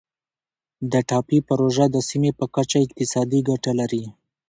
[0.91, 4.03] د ټاپي پروژه د سیمې په کچه اقتصادي ګټه لري.